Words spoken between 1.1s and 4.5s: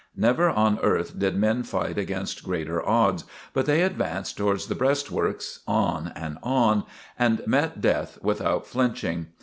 did men fight against greater odds, but they advanced